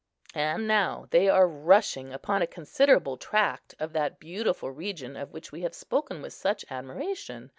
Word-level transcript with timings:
And 0.33 0.67
now 0.67 1.05
they 1.11 1.29
are 1.29 1.47
rushing 1.47 2.11
upon 2.11 2.41
a 2.41 2.47
considerable 2.47 3.17
tract 3.17 3.75
of 3.77 3.93
that 3.93 4.19
beautiful 4.19 4.71
region 4.71 5.15
of 5.15 5.31
which 5.31 5.51
we 5.51 5.61
have 5.61 5.75
spoken 5.75 6.23
with 6.23 6.33
such 6.33 6.65
admiration. 6.71 7.49